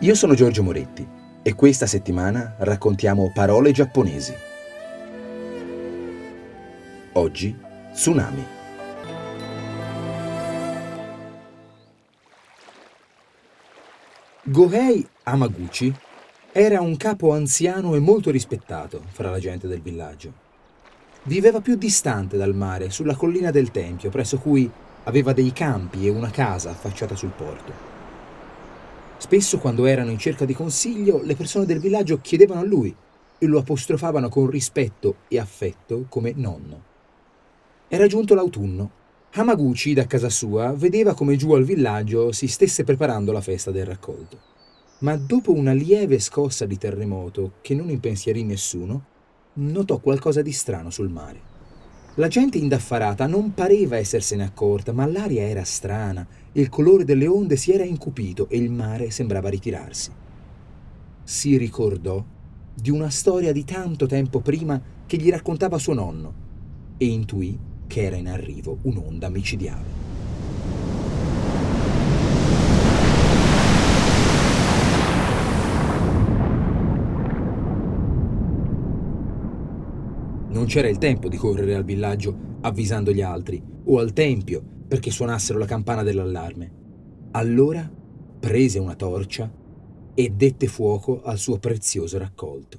Io 0.00 0.14
sono 0.14 0.34
Giorgio 0.34 0.62
Moretti 0.62 1.08
e 1.42 1.54
questa 1.54 1.86
settimana 1.86 2.56
raccontiamo 2.58 3.32
parole 3.32 3.72
giapponesi. 3.72 4.34
Oggi, 7.12 7.56
tsunami. 7.94 8.46
Gohei 14.42 15.08
Amaguchi 15.22 15.94
era 16.52 16.82
un 16.82 16.94
capo 16.98 17.32
anziano 17.32 17.94
e 17.94 17.98
molto 17.98 18.30
rispettato 18.30 19.02
fra 19.08 19.30
la 19.30 19.38
gente 19.38 19.66
del 19.66 19.80
villaggio. 19.80 20.30
Viveva 21.22 21.62
più 21.62 21.74
distante 21.76 22.36
dal 22.36 22.54
mare, 22.54 22.90
sulla 22.90 23.16
collina 23.16 23.50
del 23.50 23.70
Tempio, 23.70 24.10
presso 24.10 24.36
cui 24.36 24.70
aveva 25.04 25.32
dei 25.32 25.54
campi 25.54 26.06
e 26.06 26.10
una 26.10 26.30
casa 26.30 26.68
affacciata 26.68 27.16
sul 27.16 27.32
porto. 27.34 27.95
Spesso 29.26 29.58
quando 29.58 29.86
erano 29.86 30.12
in 30.12 30.18
cerca 30.18 30.44
di 30.44 30.54
consiglio, 30.54 31.20
le 31.20 31.34
persone 31.34 31.66
del 31.66 31.80
villaggio 31.80 32.20
chiedevano 32.20 32.60
a 32.60 32.64
lui 32.64 32.94
e 33.38 33.46
lo 33.46 33.58
apostrofavano 33.58 34.28
con 34.28 34.48
rispetto 34.48 35.16
e 35.26 35.40
affetto 35.40 36.06
come 36.08 36.32
nonno. 36.36 36.80
Era 37.88 38.06
giunto 38.06 38.36
l'autunno. 38.36 38.88
Hamaguchi, 39.32 39.94
da 39.94 40.06
casa 40.06 40.28
sua, 40.28 40.72
vedeva 40.74 41.14
come 41.14 41.34
giù 41.34 41.52
al 41.54 41.64
villaggio 41.64 42.30
si 42.30 42.46
stesse 42.46 42.84
preparando 42.84 43.32
la 43.32 43.40
festa 43.40 43.72
del 43.72 43.86
raccolto. 43.86 44.38
Ma 45.00 45.16
dopo 45.16 45.52
una 45.52 45.72
lieve 45.72 46.20
scossa 46.20 46.64
di 46.64 46.78
terremoto 46.78 47.54
che 47.62 47.74
non 47.74 47.90
impensierì 47.90 48.44
nessuno, 48.44 49.04
notò 49.54 49.98
qualcosa 49.98 50.40
di 50.40 50.52
strano 50.52 50.90
sul 50.90 51.08
mare. 51.08 51.55
La 52.18 52.28
gente 52.28 52.56
indaffarata 52.56 53.26
non 53.26 53.52
pareva 53.52 53.98
essersene 53.98 54.42
accorta, 54.42 54.92
ma 54.94 55.04
l'aria 55.04 55.42
era 55.42 55.64
strana, 55.64 56.26
il 56.52 56.70
colore 56.70 57.04
delle 57.04 57.26
onde 57.26 57.56
si 57.56 57.72
era 57.72 57.84
incupito 57.84 58.48
e 58.48 58.56
il 58.56 58.70
mare 58.70 59.10
sembrava 59.10 59.50
ritirarsi. 59.50 60.10
Si 61.22 61.58
ricordò 61.58 62.24
di 62.72 62.90
una 62.90 63.10
storia 63.10 63.52
di 63.52 63.64
tanto 63.64 64.06
tempo 64.06 64.40
prima 64.40 64.80
che 65.04 65.18
gli 65.18 65.28
raccontava 65.28 65.76
suo 65.76 65.92
nonno 65.92 66.32
e 66.96 67.04
intuì 67.04 67.58
che 67.86 68.02
era 68.04 68.16
in 68.16 68.28
arrivo 68.28 68.78
un'onda 68.82 69.28
micidiale. 69.28 70.05
Non 80.56 80.64
c'era 80.64 80.88
il 80.88 80.96
tempo 80.96 81.28
di 81.28 81.36
correre 81.36 81.74
al 81.74 81.84
villaggio 81.84 82.34
avvisando 82.62 83.12
gli 83.12 83.20
altri 83.20 83.62
o 83.84 83.98
al 83.98 84.14
tempio 84.14 84.62
perché 84.88 85.10
suonassero 85.10 85.58
la 85.58 85.66
campana 85.66 86.02
dell'allarme. 86.02 86.72
Allora 87.32 87.86
prese 88.40 88.78
una 88.78 88.94
torcia 88.94 89.52
e 90.14 90.32
dette 90.34 90.66
fuoco 90.66 91.20
al 91.22 91.36
suo 91.36 91.58
prezioso 91.58 92.16
raccolto. 92.16 92.78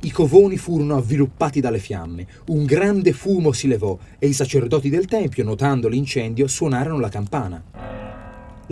I 0.00 0.10
covoni 0.10 0.56
furono 0.56 0.96
avviluppati 0.96 1.60
dalle 1.60 1.78
fiamme, 1.78 2.26
un 2.46 2.64
grande 2.64 3.12
fumo 3.12 3.52
si 3.52 3.68
levò 3.68 3.98
e 4.18 4.26
i 4.26 4.32
sacerdoti 4.32 4.88
del 4.88 5.04
tempio, 5.04 5.44
notando 5.44 5.86
l'incendio, 5.86 6.48
suonarono 6.48 6.98
la 6.98 7.10
campana. 7.10 8.01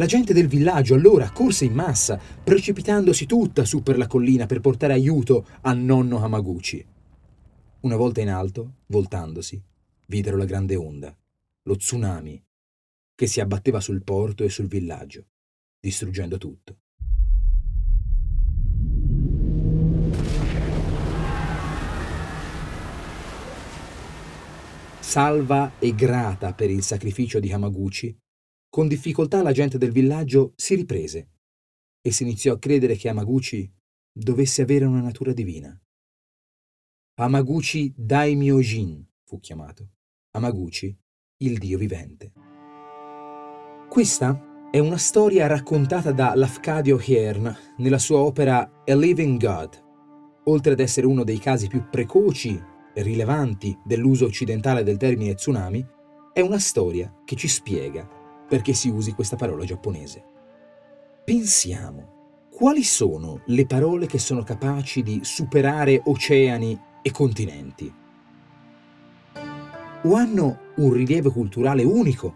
La 0.00 0.06
gente 0.06 0.32
del 0.32 0.48
villaggio 0.48 0.94
allora 0.94 1.30
corse 1.30 1.66
in 1.66 1.74
massa, 1.74 2.18
precipitandosi 2.42 3.26
tutta 3.26 3.66
su 3.66 3.82
per 3.82 3.98
la 3.98 4.06
collina 4.06 4.46
per 4.46 4.60
portare 4.60 4.94
aiuto 4.94 5.46
a 5.60 5.74
nonno 5.74 6.24
Hamaguchi. 6.24 6.82
Una 7.80 7.96
volta 7.96 8.22
in 8.22 8.30
alto, 8.30 8.76
voltandosi, 8.86 9.62
videro 10.06 10.38
la 10.38 10.46
grande 10.46 10.74
onda, 10.74 11.14
lo 11.64 11.76
tsunami, 11.76 12.42
che 13.14 13.26
si 13.26 13.40
abbatteva 13.40 13.78
sul 13.78 14.02
porto 14.02 14.42
e 14.42 14.48
sul 14.48 14.68
villaggio, 14.68 15.26
distruggendo 15.78 16.38
tutto. 16.38 16.78
Salva 24.98 25.72
e 25.78 25.94
grata 25.94 26.54
per 26.54 26.70
il 26.70 26.82
sacrificio 26.82 27.38
di 27.38 27.52
Hamaguchi, 27.52 28.16
con 28.70 28.86
difficoltà 28.86 29.42
la 29.42 29.50
gente 29.50 29.78
del 29.78 29.90
villaggio 29.90 30.52
si 30.54 30.76
riprese 30.76 31.30
e 32.00 32.12
si 32.12 32.22
iniziò 32.22 32.54
a 32.54 32.58
credere 32.58 32.94
che 32.94 33.08
Amaguchi 33.08 33.70
dovesse 34.12 34.62
avere 34.62 34.84
una 34.84 35.00
natura 35.00 35.32
divina. 35.32 35.78
Amaguchi 37.18 37.92
Daimyojin 37.96 39.06
fu 39.24 39.40
chiamato. 39.40 39.90
Amaguchi, 40.30 40.96
il 41.38 41.58
dio 41.58 41.76
vivente. 41.76 42.32
Questa 43.88 44.68
è 44.70 44.78
una 44.78 44.98
storia 44.98 45.48
raccontata 45.48 46.12
da 46.12 46.34
Lafcadio 46.36 46.98
Hearn 47.00 47.54
nella 47.78 47.98
sua 47.98 48.20
opera 48.20 48.84
A 48.86 48.94
Living 48.94 49.38
God. 49.38 49.88
Oltre 50.44 50.72
ad 50.72 50.80
essere 50.80 51.06
uno 51.06 51.24
dei 51.24 51.38
casi 51.38 51.66
più 51.66 51.88
precoci 51.90 52.58
e 52.94 53.02
rilevanti 53.02 53.76
dell'uso 53.84 54.26
occidentale 54.26 54.84
del 54.84 54.96
termine 54.96 55.34
tsunami, 55.34 55.84
è 56.32 56.40
una 56.40 56.60
storia 56.60 57.12
che 57.24 57.34
ci 57.34 57.48
spiega 57.48 58.18
perché 58.50 58.72
si 58.72 58.88
usi 58.88 59.12
questa 59.12 59.36
parola 59.36 59.64
giapponese. 59.64 60.24
Pensiamo, 61.24 62.48
quali 62.50 62.82
sono 62.82 63.42
le 63.46 63.64
parole 63.64 64.06
che 64.06 64.18
sono 64.18 64.42
capaci 64.42 65.04
di 65.04 65.20
superare 65.22 66.02
oceani 66.04 66.76
e 67.00 67.12
continenti? 67.12 67.94
O 70.02 70.14
hanno 70.14 70.58
un 70.74 70.92
rilievo 70.92 71.30
culturale 71.30 71.84
unico, 71.84 72.34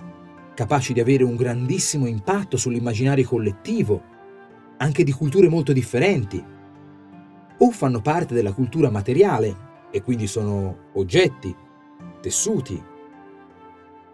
capaci 0.54 0.92
di 0.92 1.00
avere 1.00 1.24
un 1.24 1.34
grandissimo 1.34 2.06
impatto 2.06 2.56
sull'immaginario 2.56 3.26
collettivo, 3.26 4.00
anche 4.76 5.02
di 5.02 5.10
culture 5.10 5.48
molto 5.48 5.72
differenti, 5.72 6.40
o 7.58 7.70
fanno 7.72 8.00
parte 8.00 8.34
della 8.34 8.52
cultura 8.52 8.88
materiale 8.88 9.88
e 9.90 10.00
quindi 10.00 10.28
sono 10.28 10.90
oggetti, 10.92 11.52
tessuti, 12.20 12.80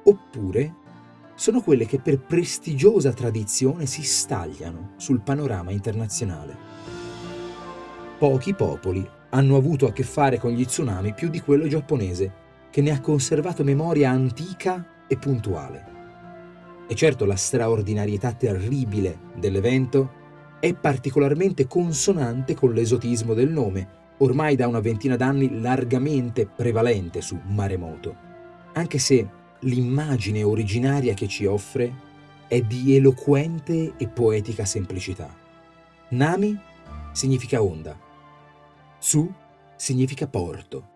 oppure 0.05 0.75
sono 1.41 1.63
quelle 1.63 1.87
che 1.87 1.99
per 1.99 2.19
prestigiosa 2.19 3.15
tradizione 3.15 3.87
si 3.87 4.03
stagliano 4.03 4.93
sul 4.97 5.23
panorama 5.23 5.71
internazionale. 5.71 6.55
Pochi 8.19 8.53
popoli 8.53 9.09
hanno 9.31 9.57
avuto 9.57 9.87
a 9.87 9.93
che 9.93 10.03
fare 10.03 10.39
con 10.39 10.51
gli 10.51 10.67
tsunami 10.67 11.15
più 11.15 11.31
di 11.31 11.41
quello 11.41 11.67
giapponese, 11.67 12.31
che 12.69 12.83
ne 12.83 12.91
ha 12.91 13.01
conservato 13.01 13.65
memoria 13.65 14.11
antica 14.11 15.07
e 15.09 15.17
puntuale. 15.17 15.85
E 16.87 16.95
certo 16.95 17.25
la 17.25 17.37
straordinarietà 17.37 18.35
terribile 18.35 19.21
dell'evento 19.35 20.11
è 20.61 20.75
particolarmente 20.75 21.67
consonante 21.67 22.53
con 22.53 22.75
l'esotismo 22.75 23.33
del 23.33 23.49
nome, 23.49 23.89
ormai 24.19 24.57
da 24.57 24.69
una 24.69 24.81
ventina 24.81 25.17
d'anni 25.17 25.59
largamente 25.59 26.45
prevalente 26.47 27.23
su 27.23 27.41
maremoto, 27.47 28.15
anche 28.75 28.99
se 28.99 29.39
l'immagine 29.61 30.43
originaria 30.43 31.15
che 31.15 31.29
ci 31.29 31.45
offre 31.47 32.09
è 32.49 32.61
di 32.63 32.97
eloquente 32.97 33.95
e 33.97 34.09
poetica 34.09 34.65
semplicità. 34.65 35.35
Nami 36.11 36.59
significa 37.13 37.63
onda, 37.63 37.99
Tsu 38.99 39.33
significa 39.77 40.27
porto. 40.27 40.89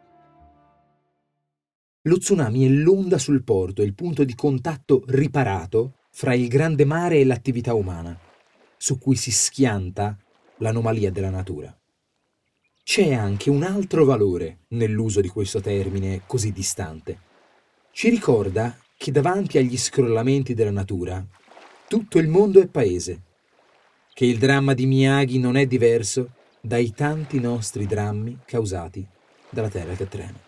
Lo 2.02 2.18
tsunami 2.18 2.66
è 2.66 2.68
l'onda 2.68 3.16
sul 3.16 3.42
porto, 3.42 3.82
il 3.82 3.94
punto 3.94 4.24
di 4.24 4.34
contatto 4.34 5.04
riparato 5.06 5.94
fra 6.10 6.34
il 6.34 6.48
grande 6.48 6.84
mare 6.84 7.18
e 7.18 7.24
l'attività 7.24 7.72
umana, 7.72 8.18
su 8.76 8.98
cui 8.98 9.16
si 9.16 9.30
schianta 9.30 10.18
l'anomalia 10.58 11.10
della 11.10 11.30
natura. 11.30 11.74
C'è 12.82 13.14
anche 13.14 13.48
un 13.48 13.62
altro 13.62 14.04
valore 14.04 14.64
nell'uso 14.68 15.22
di 15.22 15.28
questo 15.28 15.62
termine 15.62 16.22
così 16.26 16.52
distante 16.52 17.32
ci 17.94 18.08
ricorda 18.08 18.76
che 18.96 19.12
davanti 19.12 19.56
agli 19.56 19.78
scrollamenti 19.78 20.52
della 20.52 20.72
natura 20.72 21.24
tutto 21.86 22.18
il 22.18 22.26
mondo 22.26 22.60
è 22.60 22.66
paese, 22.66 23.22
che 24.12 24.26
il 24.26 24.38
dramma 24.38 24.74
di 24.74 24.84
Miyagi 24.84 25.38
non 25.38 25.56
è 25.56 25.64
diverso 25.64 26.32
dai 26.60 26.90
tanti 26.90 27.38
nostri 27.38 27.86
drammi 27.86 28.40
causati 28.44 29.06
dalla 29.48 29.68
terra 29.68 29.94
che 29.94 30.08
trema. 30.08 30.43